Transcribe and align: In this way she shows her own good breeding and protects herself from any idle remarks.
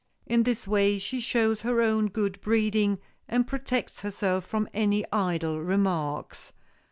In 0.25 0.41
this 0.41 0.67
way 0.67 0.97
she 0.97 1.19
shows 1.21 1.61
her 1.61 1.79
own 1.79 2.07
good 2.07 2.41
breeding 2.41 2.97
and 3.29 3.45
protects 3.45 4.01
herself 4.01 4.43
from 4.45 4.67
any 4.73 5.05
idle 5.11 5.61
remarks. 5.61 6.53